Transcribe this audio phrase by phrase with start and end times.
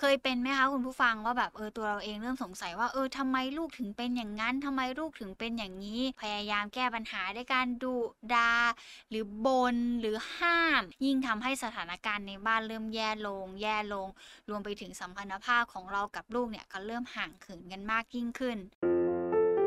[0.00, 7.96] เคยเป็นไหมคะคุณผู้ฟังว่าแบบเออตัวเราเองเริ่มสงสัยว่าเออทำไมลูกถึงเป็นอย่างนั้นทำไมลูกถึงเป็นอย่างนี้ พยายามแก้ปัญหาด้วยการดุ
[8.34, 8.52] ดา
[9.10, 14.08] หรือบนหรือห้าม ยิ่งทำให้สถานการณ์ในบ้านเริ่มแย่ลง แย่ลง
[14.48, 18.58] รวมไปถึงสัมพันธภาพของเรากับลูกเนี่ยก็เริ่มห่างเหินกันมากยิ่งขึ้น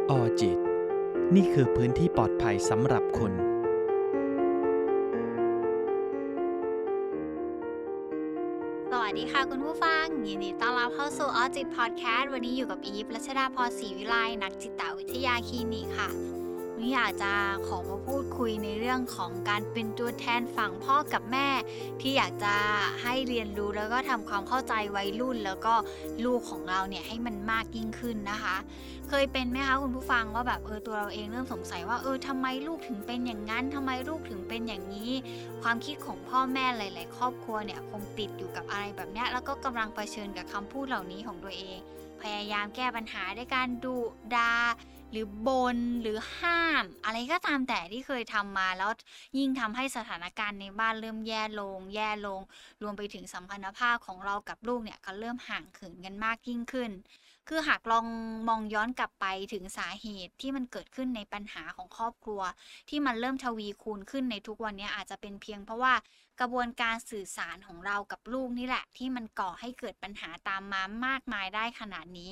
[0.09, 0.57] ออจิต
[1.36, 3.50] นี่คือพื้นที่ปลอดภัยสำหรับคุณ
[9.41, 16.09] ค่ะคุณผู้ฟัง ยินดีต้อนรับเข้าสู่ออจิตพอดแคสต์วันนี้อยู่กับอีฟรัชดาพรศรีวิไลนักจิตวิทยาคลินิกค่ะ
[16.73, 17.31] วันนี้อยากจะ
[17.67, 21.49] ขอมาพูดคุยในเรื่องของการเป็นตัวแทนฝั่งพ่อกับแม่
[22.02, 22.53] ที่อยากจะ
[23.03, 25.73] ให้เรียนรู้แล้วก็ทำความเข้าใจวัยรุ่น แล้วก็
[26.25, 28.58] ลูกของเราเนี่ยให้มันมากยิ่งขึ้นนะคะ
[29.13, 35.11] เคยเป็นไหมคะคุณผู้ฟังว่าแบบเออตัวเราเองเริ่มสงสัยว่าเออทำไมลูกถึงเป็นอย่างนั้นทำไมลูกถึงเป็นอย่างนี้
[35.61, 41.77] ความคิดของพ่อแม่หลาย ๆ ครอบครัวเนี่ยคงติดอยู่กับอะไรแบบเนี้ยแล้วก็กำลังเผชิญกับคำพูดเหล่านี้ของตัวเอง
[42.21, 43.97] พยายามแก้ปัญหาด้วยการดุ
[44.36, 44.53] ดา
[45.11, 48.91] หรือบนหรือห้าม อะไรก็ตามแต่ที่เคยทำมาแล้ว
[49.38, 52.41] ยิ่งทำให้สถานการณ์ในบ้านเริ่มแย่ลง แย่ลง
[52.81, 56.91] รวมไปถึงสัมพันธภาพของเรากับลูกเนี่ยก็เริ่มห่างเหินกันมากยิ่งขึ้น
[57.47, 58.06] คือหากลอง
[58.47, 62.42] มองย้อนกลับไปถึงสาเหตุที่มันเกิดขึ้นในปัญหาของครอบครัว
[62.89, 65.94] ที่มันเริ่มทวีคูณขึ้นในทุกวันนี้อาจจะเป็นเพียงเพราะว่า
[66.39, 72.31] กระบวนการสื่อสารของเรากับลูกนี่แหละ ที่มันก่อให้เกิดปัญหาตามมามากมายได้ขนาดนี้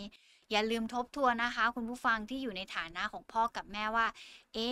[0.52, 4.08] อย่าลืมทบทวนนะคะ คุณผู้ฟังที่อยู่ในฐานะของพ่อกับแม่ว่า
[4.54, 4.70] เอ๊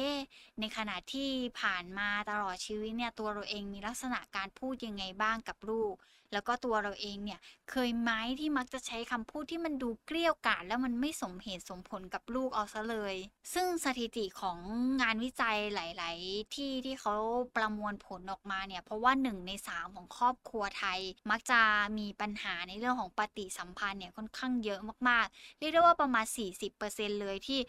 [0.59, 1.29] ในขณะที่
[1.61, 5.93] ผ่านมาตลอดชีวิตเนี่ยตัวเราเองมีลักษณะการพูดยังไงบ้างกับลูก
[6.33, 7.39] แล้วก็ตัวเราเองเนี่ย
[7.71, 13.15] เคยไหมที่มักจะใช้คำพูดที่มันดูเกลี้ยวกล่อมแล้วมันไม่สมเหตุสมผลกับลูกเอาซะเลย
[13.53, 14.57] ซึ่งสถิติของ
[15.01, 17.15] งานวิจัยหลาย ๆ ที่ที่เขา
[17.55, 20.99] ประมวลผลออกมาเนี่ยเพราะว่าหนึ่งในสามของครอบครัวไทย
[21.31, 21.61] มักจะ
[21.97, 27.59] มีปัญหาในเรื่องของปฏิสัมพันธ์เนี่ยค่อนข้างเยอะมาก ๆ เรียกได้ว่าประมาณ 40%เลยที่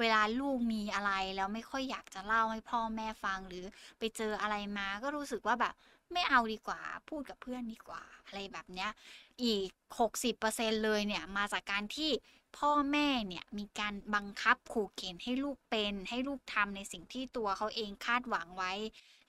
[0.00, 3.64] เวลาลูกมีอะไรแล้วไม่ค่อยอยากจะเล่าให้พ่อแม่ฟังหรือ
[3.98, 5.74] ไปเจออะไรมาก็รู้สึกว่าแบบ
[6.12, 8.90] ไม่เอาดีกว่า พูดกับเพื่อนดีกว่า อะไรแบบเนี้ย
[9.42, 12.10] อีก 60%เลยเนี่ย มาจากการที่
[12.58, 18.72] พ่อแม่เนี่ยมีการบังคับขู่เข็นให้ลูกเป็น ให้ลูกทำในสิ่งที่ตัวเขาเองคาดหวังไว้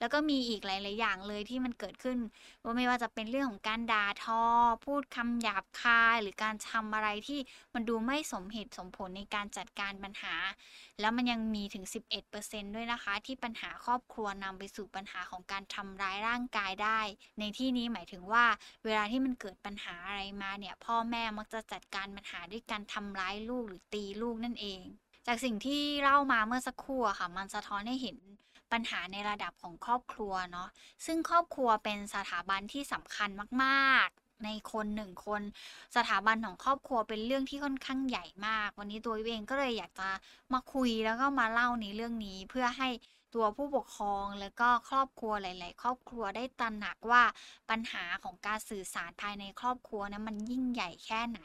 [0.00, 2.18] แล้วก็มีอีกหลาย ๆ อย่างเลยที่มันเกิดขึ้น
[2.62, 4.42] ว่าไม่ว่าจะเป็นเรื่องของการด่าทอ
[4.84, 7.40] พูดคำหยาบคายหรือการทำอะไรที่
[7.74, 10.34] มันดูไม่สมเหตุสมผลในการจัดการปัญหา
[11.00, 11.84] แล้วมันยังมีถึง
[12.30, 17.00] 11%ด้วยนะคะ ที่ปัญหาครอบครัวนำไปสู่ปัญหาของการทำร้ายร่างกายได้
[17.38, 18.44] ในที่นี้หมายถึงว่า
[18.84, 24.80] เวลาที่มันเกิดปัญหาอะไรมาเนี่ยพ่อแม่มักจะจัดการปัญหาด้วยการทำร้ายลูกหรือตีลูกนั่นเอง
[25.26, 28.16] จากสิ่งที่เล่ามาเมื่อสักครู่ค่ะ มันสะท้อนให้เห็น
[28.72, 30.68] ปัญหาในระดับของครอบครัวเนาะ
[31.06, 33.28] ซึ่งครอบครัวเป็นสถาบันที่สำคัญ
[33.62, 35.42] มากๆ ในคนหนึ่งคน
[35.96, 40.08] สถาบันของครอบครัวเป็นเรื่องที่ค่อนข้างใหญ่มาก วันนี้ตัวเองก็เลยอยากจะ
[40.52, 42.88] มาคุยแล้วก็มาเล่าในเรื่องนี้เพื่อให้
[43.34, 47.22] ตัวผู้ปกครองแล้วก็ครอบครัวหลาย ๆ ครอบครัวได้ตระหนักว่า
[47.70, 51.40] ปัญหาของการสื่อสารภายในครอบครัวนั้นมันยิ่งใหญ่แค่ไหน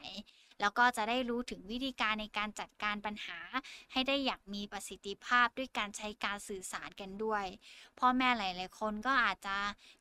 [0.60, 3.38] แล้วก็จะได้รู้ถึงวิธีการในการจัดการปัญหา
[3.92, 7.44] ให้ได้อย่างมีประสิทธิภาพด้วยการใช้การสื่อสารกันด้วย
[7.98, 9.56] พ่อแม่หลาย ๆ คนก็อาจจะ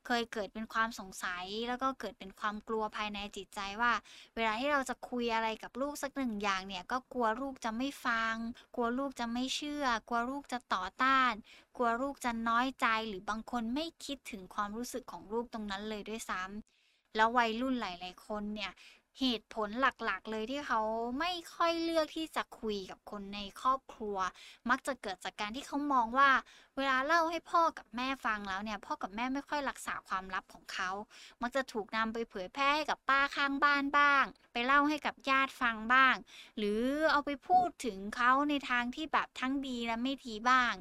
[0.05, 3.93] เคยเกิดเป็นความสงสัย แล้วก็เกิดเป็นความกลัวภายในจิตใจว่า
[4.35, 8.35] เวลาที่เราจะคุยอะไรกับลูกสักหนึ่งอย่างเนี่ยก็กลัวลูกจะไม่ฟัง
[8.75, 11.33] กลัวลูกจะไม่เชื่อ กลัวลูกจะต่อต้าน
[11.77, 18.71] กลัวลูกจะน้อยใจหรือบางคนไม่คิดถึงความรู้สึกของลูกตรงนั้นเลยด้วยซ้ำแล้ววัยรุ่นหลาย ๆ คนเนี่ย
[19.19, 20.81] เหตุผลหลักๆ เลยที่เขา
[21.19, 24.17] ไม่ค่อยเลือกที่จะคุยกับคนในครอบครัว
[24.69, 26.29] มักจะเกิดจากการที่เขามองว่า
[26.77, 30.89] เวลาเล่าให้พ่อกับแม่ฟังแล้วเนี่ย พ่อกับแม่ไม่ค่อยรักษาความลับของเขา
[31.41, 36.15] มักจะถูกนำไปเผยแพร่ให้กับป้าข้างบ้านบ้าง ไปเล่าให้กับญาติฟังบ้าง
[36.57, 40.73] หรือเอาไปพูดถึงเขาในทางที่แบบทั้งดีและไม่ดีบ้าง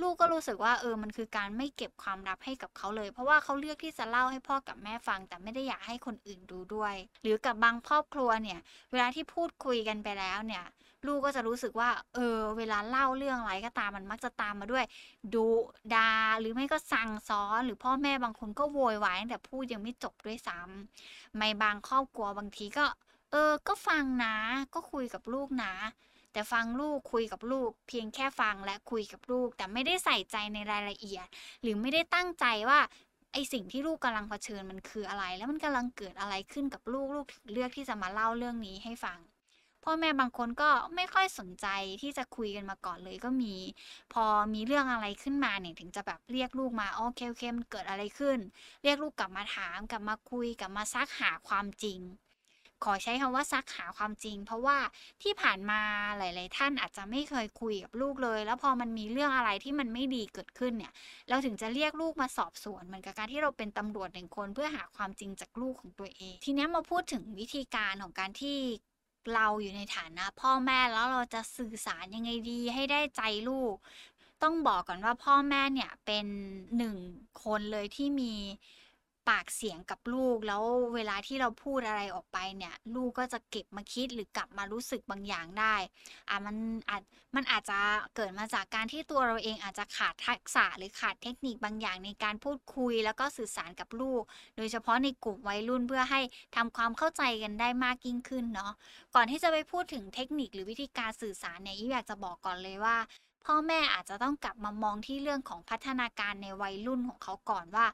[0.00, 8.60] ลูกก็รู้สึกว่าเออมันคือการไม่เก็บความลับให้กับเขาเลย เพราะว่าเขาเลือกที่จะเล่าให้พ่อกับแม่ฟัง แต่ไม่ได้อยากให้คนอื่นดูด้วย หรือกับบางครอบครัวเนี่ย
[8.92, 10.64] เวลาที่พูดคุยกันไปแล้วเนี่ย
[11.06, 14.84] ลูกก็จะรู้สึกว่า เออ เวลาเล่าเรื่องอะไรก็ตามมันมักจะตามมาด้วย
[15.34, 15.48] ดุ
[15.94, 16.10] ดา
[16.40, 22.86] หรือไม่ก็สั่งสอนหรือพ่อแม่บางคนก็โวยวายตั้งแต่พูดยังไม่จบด้วยซ้ำในบางครอบครัวบางทีก็
[23.30, 24.36] เออ ก็ฟังนะ
[24.74, 25.72] ก็คุยกับลูกนะ
[26.32, 31.26] แต่ฟังลูกคุยกับลูก เพียงแค่ฟังและคุยกับลูก แต่ไม่ได้ใส่ใจในรายละเอียด
[31.62, 32.80] หรือไม่ได้ตั้งใจว่า
[33.32, 39.18] ไอสิ่งที่ลูกกำลังเผชิญมันคืออะไร แล้วมันกำลังเกิดอะไรขึ้นกับลูกลูกถึงเลือกที่จะมาเล่าเรื่องนี้ให้ฟัง
[39.84, 41.66] พ่อแม่บางคนก็ไม่ค่อยสนใจ
[42.02, 43.54] ที่จะคุยกันมาก่อนเลยก็มี
[44.12, 44.24] พอ
[44.54, 48.38] มีเรื่องอะไรขึ้นมาเนี่ยถึงจะแบบเรียกลูกมาโอเคโอเคมันเกิดอะไรขึ้น
[48.82, 52.00] เรียกลูกกลับมาถามกลับมาคุยกลับมาซักหาความจริง
[52.84, 54.78] ขอใช้คำว่าซักหาความจริง เพราะว่า
[55.22, 55.80] ที่ผ่านมา
[56.18, 60.92] หลาย ๆ ท่านอาจจะไม่เคยคุยกับลูกเลย แล้วพอมันมีเรื่องอะไรที่มันไม่ดีเกิดขึ้นเนี่ย
[61.28, 68.58] เราถึงจะเรียกลูกมาสอบสวนเหมือนกับการที่เราเป็นตำรวจหนึ่งคนเพื่อหาความจริงจากลูกของตัวเอง ทีนี้มาพูดถึงวิธีการของการที่
[69.34, 73.74] เราอยู่ในฐานะ พ่อแม่แล้วเราจะสื่อสารยังไงดี ให้ได้ใจลูก
[74.42, 76.26] ต้องบอกก่อนว่าพ่อแม่เนี่ยเป็น
[76.76, 76.96] หนึ่ง
[77.44, 78.34] คนเลยที่มี
[79.28, 80.62] ปากเสียงกับลูก แล้ว
[80.94, 85.74] เวลาที่เราพูดอะไรออกไปเนี่ย ลูกก็จะเก็บมาคิดหรือกลับมารู้สึกบางอย่างได้
[86.28, 86.56] อะมัน
[86.90, 87.02] อาจ
[87.36, 87.78] มันอาจจะ
[88.16, 94.22] เกิดมาจากการที่ตัวเราเองอาจจะขาดทักษะหรือขาดเทคนิคบางอย่างในการพูดคุยแล้วก็สื่อสารกับลูก
[94.56, 96.20] โดยเฉพาะในกลุ่มวัยรุ่นเพื่อให้
[96.56, 98.72] ทำความเข้าใจกันได้มากยิ่งขึ้นเนาะ
[99.14, 102.96] ก่อนที่จะไปพูดถึงเทคนิคหรือวิธีการสื่อสารเนี่ยอีอยากจะบอกก่อนเลยว่า
[103.44, 107.86] พ่อแม่อาจจะต้องกลับมามองที่เรื่องของพัฒนาการในวัยรุ่นของเขาก่อนว่า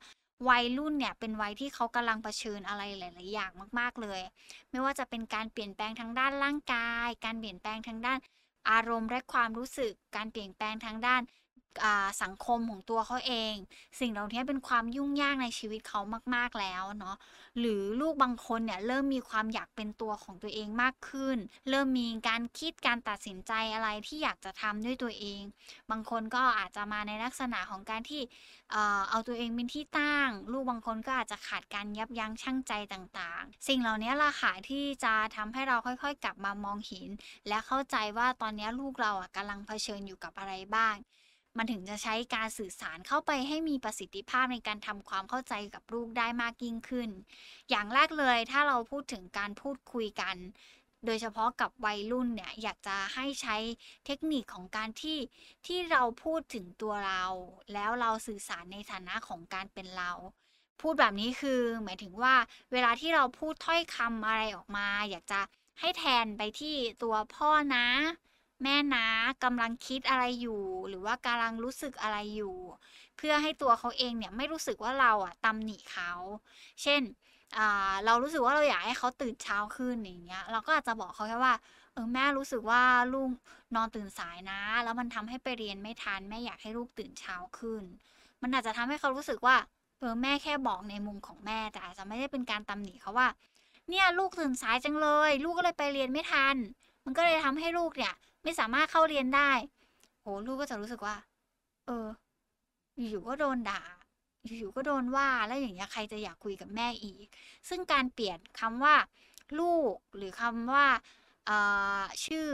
[0.49, 4.21] วัยรุ่นเนี่ยเป็นวัยที่เขากำลังเผชิญอะไรหลาย ๆ อย่างมาก ๆ เลย
[4.71, 8.19] ไม่ว่าจะเป็นการเปลี่ยนแปลงทางด้านร่างกาย การเปลี่ยนแปลงทางด้าน
[8.71, 11.23] อารมณ์และความรู้สึก การเปลี่ยนแปลงทางด้าน
[12.23, 13.55] สังคมของตัวเขาเอง
[14.01, 16.01] สิ่งเหล่านี้เป็นความยุ่งยากในชีวิตเขา
[16.35, 17.17] มาก ๆแล้วเนาะ
[17.59, 21.37] หรือลูกบางคนเนี่ยเริ่มมีความอยากเป็นตัวของตัวเองมากขึ้น
[21.71, 25.43] เริ่มมีการคิดการตัดสินใจอะไรที่อยากจะทำด้วยตัวเอง
[25.91, 28.23] บางคนก็อาจจะมาในลักษณะของการที่
[29.11, 37.09] เอาตัวเองเป็นที่ตั้ง ลูกบางคนก็อาจจะขาดการยับยั้งชั่งใจต่างๆ สิ่งเหล่านี้ล่ะค่ะที่จะทำให้เราค่อยๆ กลับมามองเห็น
[37.49, 40.95] และเข้าใจว่าตอนนี้ลูกเราอะกำลังเผชิญอยู่กับอะไรบ้าง
[41.57, 47.11] มันถึงจะใช้การสื่อสารเข้าไปให้มีประสิทธิภาพในการทำความเข้าใจกับลูกได้มากยิ่งขึ้น
[47.71, 50.37] อย่างแรกเลยถ้าเราพูดถึงการพูดคุยกัน
[51.07, 53.57] โดยเฉพาะกับวัยรุ่นเนี่ยอยากจะให้ใช้
[54.07, 55.19] เทคนิคของการที่
[55.67, 57.25] ที่เราพูดถึงตัวเรา
[57.73, 60.13] แล้วเราสื่อสารในฐานะของการเป็นเรา
[60.81, 62.35] พูดแบบนี้คือหมายถึงว่า
[62.73, 65.41] เวลาที่เราพูดถ้อยคำอะไรออกมา อยากจะ
[65.81, 67.87] ให้แทนไปที่ตัวพ่อนะ
[68.63, 69.07] แม่นะ
[69.45, 72.57] กำลังคิดอะไรอยู่ หรือว่ากำลังรู้สึกอะไรอยู่
[73.17, 76.13] เพื่อให้ตัวเขาเองเนี่ยไม่รู้สึกว่าเราอะตำหนิเขา
[76.83, 77.03] เช่น
[78.07, 81.55] เรารู้สึกว่าเราอยากให้เขาตื่นเช้าขึ้นอย่างเงี้ย เราก็อาจจะบอกเขาแค่ว่า
[81.93, 82.83] เออแม่รู้สึกว่า
[83.15, 83.31] ลูก
[83.75, 87.83] นอนตื่นสายนะ แล้วมันทำให้ไปเรียนไม่ทันแม่อยากให้ลูกตื่นเช้าขึ้น
[88.43, 89.57] มันอาจจะทำให้เขารู้สึกว่า
[89.99, 93.29] เออแม่แค่บอกในมุมของแม่แต่อาจจะไม่ได้เป็นการตำหนิเขาว่า
[93.91, 96.57] เนี่ยลูกตื่นสายจังเลย ลูกก็เลยไปเรียนไม่ทัน
[97.05, 98.15] มันก็เลยทำให้ลูกเนี่ย
[98.47, 99.51] ไม่สามารถเข้าเรียนได้
[100.21, 101.17] โหลูกก็จะรู้สึกว่า
[101.87, 102.09] เออ
[103.11, 103.83] อยู่ๆก็โดนด่า
[104.59, 107.27] อยู่ๆก็โดนว่าแล้วอย่างเงี้ยใครจะอยากคุยกับแม่อีก
[107.69, 108.95] ซึ่งการเปลี่ยนคำว่า
[109.61, 110.87] ลูกหรือคำว่า
[112.27, 112.49] ชื่อ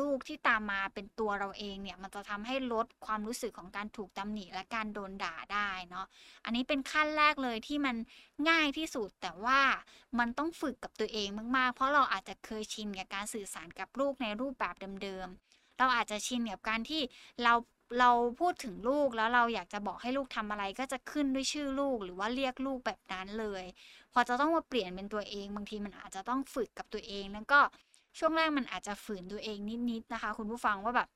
[0.00, 6.06] ลูกที่ตามมาเป็นตัวเราเองเนี่ย มันจะทำให้ลดความรู้สึกของการถูกตำหนิและการโดนด่าได้เนาะ
[6.44, 7.96] อันนี้เป็นขั้นแรกเลยที่มัน
[8.48, 9.60] ง่ายที่สุดแต่ว่า
[10.18, 17.02] มันต้องฝึกกับตัวเองมากๆ เพราะเราอาจจะเคยชินกับการสื่อสารกับลูกในรูปแบบเดิมๆเราอาจจะชินกับการที่
[17.42, 17.54] เรา
[18.00, 18.10] เรา
[18.40, 23.64] พูดถึงลูกแล้วเราอยากจะบอกให้ลูกทำอะไรก็จะขึ้นด้วยชื่อลูก หรือว่าเรียกลูกแบบนั้นเลย
[24.12, 27.60] พอจะต้องมาเปลี่ยนเป็นตัวเอง บางทีมันอาจจะต้องฝึกกับตัวเอง แล้วก็
[28.18, 29.58] ช่วงแรกมันอาจจะฝืนตัวเอง
[29.90, 31.08] นิดๆนะคะ คุณผู้ฟังว่าแบบ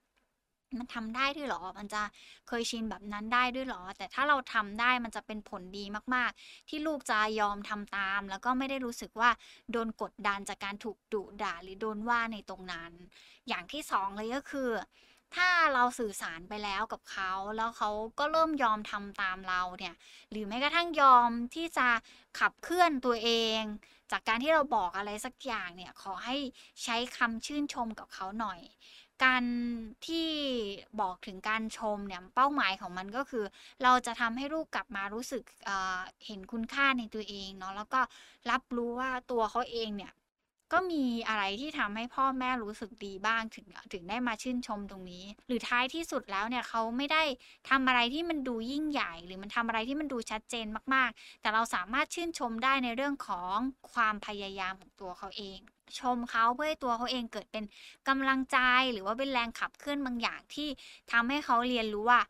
[0.79, 2.03] มันทำได้ด้วยหรอ มันจะ
[2.49, 5.85] เคยชินแบบนั้นได้ด้วยหรอ แต่ถ้าเราทำได้มันจะเป็นผลดี
[6.15, 9.31] มาก ๆ ที่ลูกจะยอมทำตาม แล้วก็ไม่ได้รู้สึกว่า
[9.73, 12.93] โดนกดดันจากการถูกดุด่าหรือโดนว่าในตรงนั้น
[13.49, 14.71] อย่างที่สองเลยก็คือ
[15.35, 19.95] ถ้าเราสื่อสารไปแล้วกับเขา แล้วเขาก็เริ่มยอมทำตามเราเนี่ย
[20.31, 21.89] หรือแม้กระทั่งยอมที่จะ
[22.39, 23.31] ขับเคลื่อนตัวเอ
[23.61, 23.63] ง
[24.13, 26.37] จากการที่เราบอกอะไรสักอย่างเนี่ยขอให้
[26.85, 28.61] ใช้คำชื่นชมกับเขาหน่อย
[29.25, 29.45] การ
[30.07, 30.29] ที่
[31.01, 33.45] บอกถึงการชมเนี่ยเป้าหมายของมันก็คือ
[33.83, 38.01] เราจะทำให้ลูกกลับมารู้สึกเเห็นคุณค่าในตัวเองเนาะแล้วก็
[38.51, 40.13] รับรู้ว่าตัวเขาเองเนี่ย
[40.73, 47.23] ก็มีอะไรที่ทำให้พ่อแม่รู้สึกดีบ้างถึงถึงได้มาชื่นชมตรงนี้ หรือท้ายที่สุดแล้วเนี่ยเขาไม่ได้
[47.71, 53.57] ทำอะไรที่มันดูยิ่งใหญ่ หรือมันทำอะไรที่มันดูชัดเจนมากๆ แต่เราสามารถชื่นชมได้ในเรื่องของ
[53.93, 55.59] ความพยายามของตัวเขาเอง
[56.01, 57.65] ชมเขาเพื่อให้ตัวเขาเองเกิดเป็น
[58.09, 58.59] กำลังใจ
[58.93, 60.69] หรือว่าเป็นแรงขับเคลื่อนบางอย่างที่
[61.13, 62.21] ทำให้เขาเรียนรู้ว่า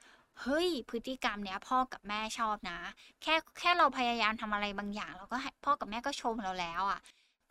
[0.42, 2.78] เฮ้ยพฤติกรรมเนี้ยพ่อกับแม่ชอบนะ
[3.22, 7.00] แค่แค่เราพยายามทำอะไรบางอย่าง เราก็พ่อกับแม่ก็ชมเราแล้วอะ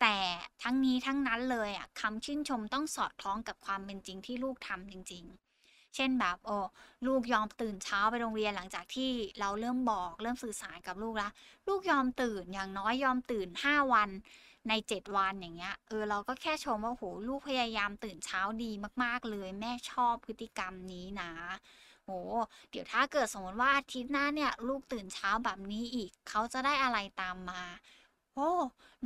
[0.02, 0.18] แต่
[0.62, 5.24] ทั้งนี้ทั้งนั้นเลยอะคำชื่นชมต้องสอดคล้องกับความเป็นจริงที่ลูกทำจริง
[5.60, 6.58] ๆ เช่นแบบโอ้
[7.06, 11.32] ลูกยอมตื่นเช้าไปโรงเรียนหลังจากที่เราเริ่มบอกเริ่มสื่อสารกับลูกแล้ว
[11.68, 14.10] ลูกยอมตื่นอย่างน้อยยอมตื่น 5 วัน
[14.68, 18.70] ใน 7 วันอย่างเงี้ยเออเราก็แค่ชมว่าโหลูกพยายามตื่นเช้าดี
[19.02, 21.32] มาก ๆ เลย แม่ชอบพฤติกรรมนี้นะ
[22.04, 22.10] โห
[22.70, 27.62] เดี๋ยวถ้าเกิดสมมติว่าอาทิตย์หน้าเนี่ย ลูกตื่นเช้าแบบนี้อีก เขาจะได้อะไรตามมา
[28.34, 28.50] โอ้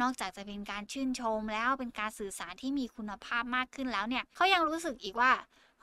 [0.01, 5.33] นอกจากจะเป็นการชื่นชมแล้วเป็นการสื่อสารที่มีคุณภาพมากขึ้นแล้วเนี่ยเขายังรู้สึกอีกว่า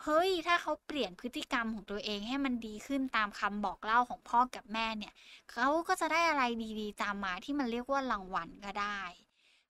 [0.04, 5.14] เฮ้ย ถ้าเขาเปลี่ยนพฤติกรรมของตัวเองให้มันดีขึ้นตามคำบอกเล่าของพ่อกับแม่เนี่ย
[5.52, 6.44] เขาก็จะได้อะไร
[6.80, 9.02] ดีๆ ตามมาที่มันเรียกว่ารางวัลก็ได้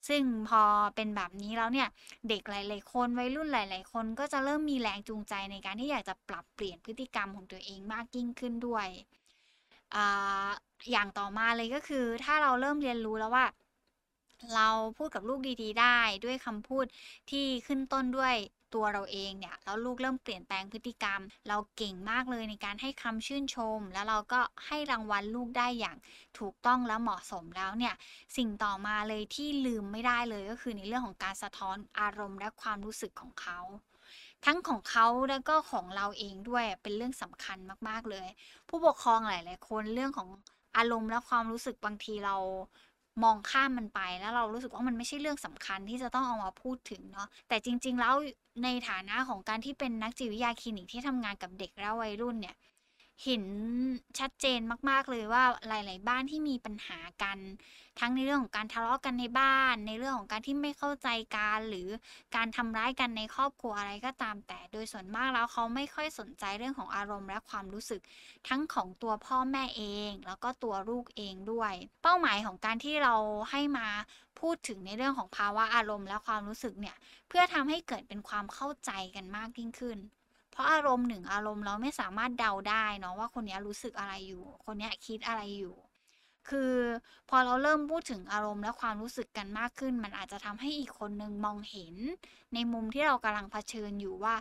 [0.08, 0.62] ซึ่งพอ
[0.96, 1.88] เป็นแบบนี้แล้วเนี่ย
[2.30, 8.88] เด็กหลาย ๆ คนวัยรุ่นหลาย ๆ คนก็จะเริ่มมีแรงจูงใจในการที่อยากจะปรับเปลี่ยนพฤติกรรมของตัวเองมากยิ่งขึ้นด้วย
[9.94, 9.98] อ
[10.92, 13.46] อย่างต่อมาเลยก็คือ ถ้าเราเริ่มเรียนรู้แล้วว่า
[14.56, 16.86] เราพูดกับลูกดีๆ ได้ด้วยคำพูด
[17.30, 18.36] ที่ขึ้นต้นด้วย
[18.74, 25.98] ตัวเราเองเนี่ยแล้วลูกเริ่มเปลี่ยนแปลงพฤติกรรม เราเก่งมากเลยในการให้คำชื่นชม แล้วเราก็ให้รางวัลลูกได้อย่าง
[26.40, 27.94] ถูกต้องและเหมาะสมแล้วเนี่ย
[28.38, 33.60] สิ่งต่อมาเลยที่ลืมไม่ได้เลยก็คือในเรื่องของการสะท้อนอารมณ์และความรู้สึกของเขา
[34.46, 37.58] ทั้งของเขาแล้วก็ของเราเองด้วยเป็นเรื่องสำคัญ
[37.90, 38.28] มากๆเลย
[38.70, 40.30] ผู้ปกครองหลาย ๆ คนเรื่องของ
[40.78, 42.36] อารมณ์และความรู้สึกบางทีเรา
[43.24, 48.16] มองข้ามมันไปแล้วเรารู้สึกว่ามันไม่ใช่เรื่องสำคัญที่จะต้องเอามาพูดถึงเนาะแต่จริง ๆ แล้ว
[48.64, 52.56] ในฐานะของการที่เป็นนักจิตวิทยาคลินิกที่ทำงานกับเด็กและวัยรุ่นเนี่ย
[53.22, 53.44] เห็น
[54.20, 57.40] ชัดเจนมาก ๆ เลยว่าหลาย ๆ บ้านที่มีปัญหากัน
[58.00, 61.88] ทั้งในเรื่องของการทะเลาะกันในบ้าน ในเรื่องของการที่ไม่เข้าใจกันหรือ
[62.36, 68.02] การทำร้ายกันในครอบครัวอะไรก็ตามแต่โดยส่วนมากแล้วเขาไม่ค่อยสนใจเรื่องของอารมณ์และความรู้สึก
[68.48, 73.16] ทั้งของตัวพ่อแม่เอง แล้วก็ตัวลูกเองด้วย เป้าหมายของการที่เรา
[73.52, 73.88] ให้มา
[74.40, 76.96] พูดถึงในเรื่องของภาวะอารมณ์และความรู้สึกเนี่ย
[77.28, 80.00] เพื่อทำให้เกิดเป็นความเข้าใจกันมากยิ่งขึ้น
[80.54, 85.76] เพราะอารมณ์หนึ่งอารมณ์เราไม่สามารถเดาได้เนาะว่าคนนี้รู้สึกอะไรอยู่ คนนี้คิดอะไรอยู่
[86.50, 86.74] คือ
[87.30, 91.96] พอเราเริ่มพูดถึงอารมณ์และความรู้สึกกันมากขึ้น มันอาจจะทำให้อีกคนนึงมองเห็น
[92.54, 94.36] ในมุมที่เรากำลังเผชิญอยู่ว่า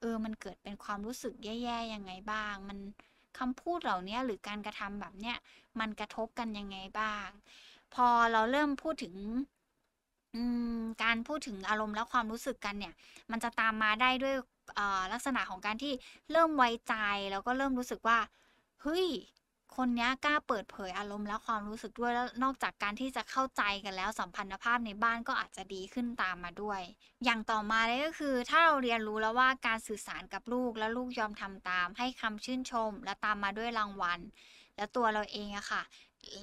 [0.00, 2.78] เออมันเกิดเป็นความรู้สึกแย่ๆยังไงบ้าง มัน
[3.38, 5.36] คำพูดเหล่านี้หรือการกระทำแบบเนี้ย
[5.80, 7.28] มันกระทบกันยังไงบ้าง
[7.94, 9.14] พอเราเริ่มพูดถึง
[11.02, 12.94] การพูดถึงอารมณ์และความรู้สึกกันเนี่ย
[13.30, 14.34] มันจะตามมาได้ด้วย
[15.12, 15.92] ลักษณะของการที่
[16.32, 16.94] เริ่มไว้ใจ
[17.32, 18.18] แล้วก็เริ่มรู้สึกว่า
[18.82, 19.06] เฮ้ย
[19.76, 26.80] คนนี้กล้าเปิดเผยอารมณ์และความรู้สึกด้วยแล้วนอกจากการที่จะเข้าใจกันแล้วสัมพันธภาพในบ้านก็อาจจะดีขึ้นตามมาด้วย
[27.24, 34.20] อย่างต่อมาเลยก็คือ ถ้าเราเรียนรู้แล้วว่าการสื่อสารกับลูกและลูกยอมทำตาม ให้คำชื่นชม และตามมาด้วยรางวัล
[34.76, 35.82] และตัวเราเองอะค่ะ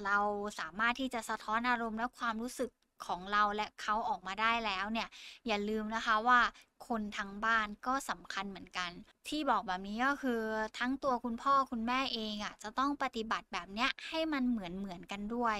[0.04, 0.18] เรา
[0.60, 2.70] สามารถที่จะสะท้อนอารมณ์และความรู้สึก
[3.06, 5.08] ของเราและเขาออกมาได้แล้วเนี่ย
[5.46, 6.40] อย่าลืมนะคะว่า
[6.86, 8.90] คนทั้งบ้านก็สำคัญเหมือนกัน
[9.28, 10.42] ที่บอกแบบนี้ก็คือ
[10.78, 15.58] ทั้งตัวคุณพ่อคุณแม่เองอะ่ะจะต้องปฏิบัติแบบเนี้ยให้มันเหมือนเหมือนกันด้วย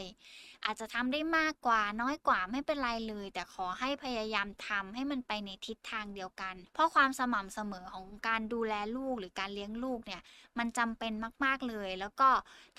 [0.64, 10.22] อาจจะทำได้มากกว่าน้อยกว่าไม่เป็นไรเลย แต่ขอให้พยายามทำให้มันไปในทิศทางเดียวกัน เพราะความสม่ำเสมอของการดูแลลูกหรือการเลี้ยงลูกเนี่ย
[10.58, 11.12] มันจำเป็น
[11.44, 12.28] มาก ๆเลย แล้วก็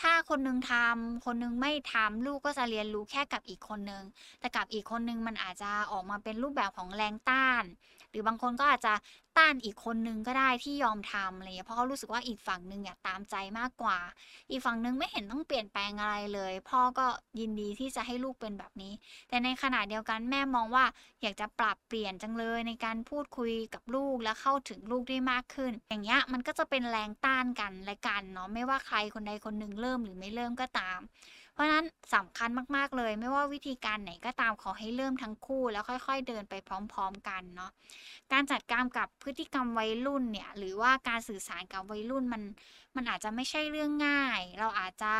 [0.02, 4.04] ถ้าคนนึงทำคนนึงไม่ทำลูกก็จะเรียนรู้แค่กับอีกคนนึง
[4.40, 7.64] แต่กับอีกคนนึงมันอาจจะออกมาเป็นรูปแบบของแรงต้าน
[8.12, 8.94] หรือบางคนก็อาจจะ
[9.38, 13.98] ต้านอีกคนนึงก็ได้ที่ยอมทำอะไรเงี้ยเพราะเขารู้สึกว่าอีกฝั่งหนึ่งอยากตามใจมากกว่า
[14.50, 17.06] อีกฝั่งหนึ่งไม่เห็นต้องเปลี่ยนแปลงอะไรเลย พ่อก็
[17.40, 18.94] ยินดีที่จะให้ลูกเป็นแบบนี้
[19.30, 20.86] แต่ในขณะเดียวกันแม่มองว่า
[21.22, 31.00] อยากจะปรับเปลี่ยนจังเลยในการพูดคุยกับลูกและเข้าถึงลูกได้มากขึ้น อย่างเงี้ยมันก็จะเป็นแรงต้านกันและกันเนาะไม่ว่าใครคนใดคนหนึ่งเริ่มหรือไม่เริ่มก็ตาม
[31.60, 31.86] ราะฉะนั้น
[32.16, 37.72] สำคัญมากๆเลย ไม่ว่าวิธีการไหนก็ตามขอให้เริ่มทั้งคู่ แล้วค่อยๆเดินไปพร้อม ๆ กันเนาะ
[38.32, 42.44] การจัดการกับพฤติกรรมวัยรุ่นเนี่ยหรือว่าการสื่อสารกับวัยรุ่นมัน
[42.96, 45.14] มันอาจจะไม่ใช่เรื่องง่าย เราอาจจะ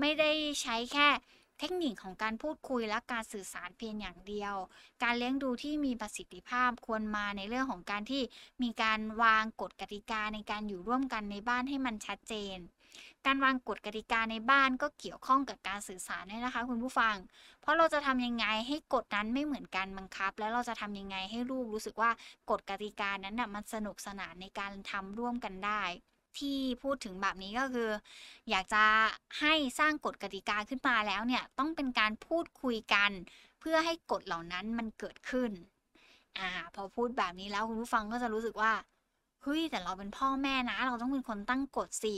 [0.00, 0.30] ไม่ได้
[0.62, 1.08] ใช้แค่
[1.58, 4.54] เทคนิคของการพูดคุยและการสื่อสารเพียงอย่างเดียว
[5.02, 8.22] การเลี้ยงดูที่มีประสิทธิภาพควรมาในเรื่องของการที่
[8.62, 12.58] มีการวางกฎกติกาในการอยู่ร่วมกันในบ้านให้มันชัดเจน
[13.26, 17.16] การวางกฎกติกาในบ้านก็เกี่ยวข้องกับการสื่อสารด้วยนะคะ คุณผู้ฟัง
[17.60, 22.10] เพราะเราจะทำยังไงให้กฎนั้นไม่เหมือนกันบังคับ แล้วเราจะทำยังไงให้ลูกรู้สึกว่า
[22.50, 25.82] กฎกติกานั้นน่ะมันสนุกสนานในการทำร่วมกันได้
[26.38, 27.90] ที่พูดถึงแบบนี้ก็คือ
[28.50, 28.84] อยากจะ
[29.40, 33.10] ให้สร้างกฎกติกาขึ้นมาแล้วเนี่ย ต้องเป็นการพูดคุยกัน
[33.60, 35.50] เพื่อให้กฎเหล่านั้นมันเกิดขึ้น
[36.38, 38.72] อ่าพอพูดแบบนี้แล้วคุณผู้ฟังก็จะรู้สึกว่า
[39.42, 42.14] เฮ้ยแต่เราเป็นพ่อแม่นะ เราต้องเป็นคนตั้งกฎสิ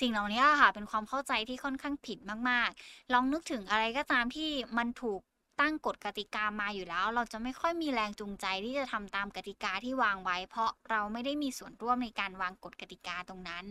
[0.00, 2.18] สิ่งเหล่านี้ค่ะ เป็นความเข้าใจที่ค่อนข้างผิด
[2.50, 5.20] มากๆ ลองนึกถึงอะไรก็ตามที่มันถูก
[5.60, 13.64] ตั้งกฎกติกามาอยู่แล้ว เราจะไม่ค่อยมีแรงจูงใจที่จะทำตามกติกาที่วางไว้ เพราะเราไม่ได้มีส่วนร่วมในการวางกฎกติกาตรงนั้น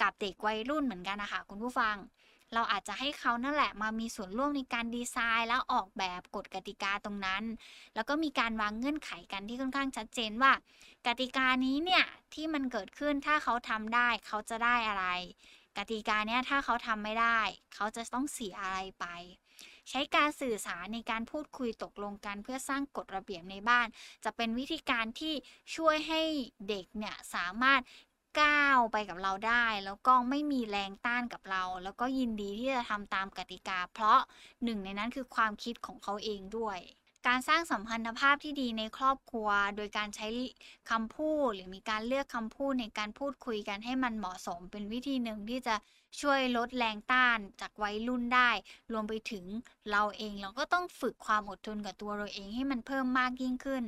[0.00, 1.96] กับเด็กวัยรุ่นเหมือนกันนะคะคุณผู้ฟัง
[2.54, 7.44] เราอาจจะให้เขานั่นแหละมามีส่วนร่วมในการดีไซน์ แล้วออกแบบกฎกติกาตรงนั้น
[7.94, 10.52] แล้วก็มีการวางเงื่อนไขกันที่ค่อนข้างชัดเจนว่า
[11.06, 12.04] กติกานี้เนี่ย
[12.34, 15.06] ที่มันเกิดขึ้นถ้าเขาทำได้เขาจะได้อะไร
[15.78, 17.40] กติกาเนี้ยถ้าเขาทำไม่ได้
[17.74, 19.06] เขาจะต้องเสียอะไรไป
[19.88, 23.86] ใช้การสื่อสารในการพูดคุยตกลงกันเพื่อสร้างกฎระเบียบในบ้าน
[24.24, 25.34] จะเป็นวิธีการที่
[25.76, 26.22] ช่วยให้
[26.68, 27.80] เด็กเนี่ยสามารถ
[28.38, 34.18] ก้าวไปกับเราได้ แล้วก็ไม่มีแรงต้านกับเรา แล้วก็ยินดีที่จะทำตามกติกา เพราะ
[34.64, 36.78] หนึ่งในนั้นคือความคิดของเขาเองด้วย
[37.28, 40.28] การสร้างสัมพันธภาพที่ดีในครอบครัว โดยการใช้
[40.90, 45.74] คำพูดหรือมีการเลือกคำพูดในการพูดคุยกันให้มันเหมาะสม เป็นวิธีหนึ่งที่จะ
[46.20, 48.50] ช่วยลดแรงต้านจากวัยรุ่นได้
[48.92, 49.44] รวมไปถึง
[49.90, 53.84] เราเองเราก็ต้องฝึกความอดทนกับตัวเราเองให้มันเพิ่มมากยิ่งขึ้น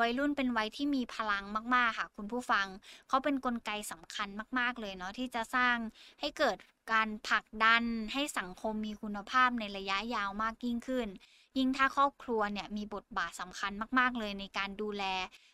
[0.00, 1.44] วัยรุ่นเป็นวัยที่มีพลัง
[1.74, 2.66] มาก ๆ ค่ะ คุณผู้ฟัง
[3.08, 5.76] เขาเป็นนกลไกสำคัญมาก ๆ เลยเนาะที่จะสร้าง
[6.20, 6.56] ให้เกิด
[6.92, 11.08] การผลักดันให้สังคมมีคุณภาพในระยะยาวมากยิ่งขึ้น
[11.58, 15.04] ยิ่งถ้าครอบครัวเนี่ยมีบทบาทสำคัญมาก ๆ เลยในการดูแล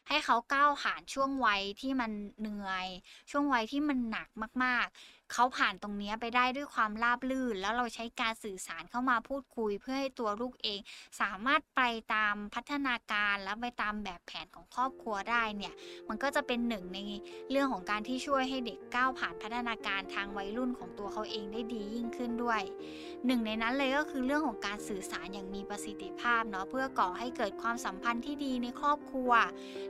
[0.09, 2.11] ให้เขาก้าวผ่านช่วงวัยที่มัน
[2.41, 2.89] เหนื่อย
[3.31, 4.29] ช่วงวัยที่มันหนัก
[4.65, 10.81] มาก ๆ เขาผ่านตรงนี้ไปได้ด้วยความราบรื่น แล้วเราใช้การสื่อสารเข้ามาพูดคุย เพื่อให้ตัวลูกเอง
[11.21, 11.81] สามารถไป
[12.15, 15.75] ตามพัฒนาการและไปตามแบบแผนของครอบครัวได้เนี่ย
[16.09, 16.99] มันก็จะเป็นหนึ่งใน
[17.51, 22.63] เรื่องของการที่ช่วยให้เด็กก้าวผ่านพัฒนาการทางวัยรุ่นของตัวเขาเองได้ดียิ่งขึ้นด้วย
[23.27, 29.33] หนึ่งในนั้นเลยก็คือเรื่องของการสื่อสารอย่างมีประสิทธิภาพเนาะเพื่อก่อให้เกิดความสัมพันธ์ที่ดีในครอบครัว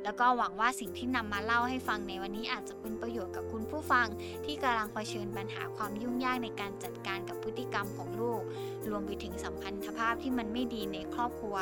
[0.04, 4.06] แล้วก็หวังว่าสิ่งที่นำมาเล่าให้ฟังในวันนี้อาจจะเป็นประโยชน์กับคุณผู้ฟัง
[4.44, 8.42] ที่กำลังเผชิญปัญหาความยุ่งยากในการจัดการกับพฤติกรรมของลูก
[8.88, 11.56] รวมไปถึงสัมพันธภาพที่มันไม่ดีในครอบครัว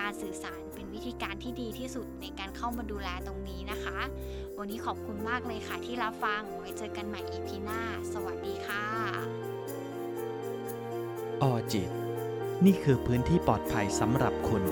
[0.00, 3.98] การสื่อสารเป็นวิธีการที่ดีที่สุดในการเข้ามาดูแลตรงนี้นะคะ
[4.58, 7.80] วันนี้ขอบคุณมากเลยค่ะที่รับฟัง ไว้เจอกันใหม่ EP หน้า
[8.12, 8.84] สวัสดีค่ะ
[11.42, 11.90] ออจิต
[12.64, 14.62] นี่คือพื้นที่ปลอดภัยสำหรับคุณ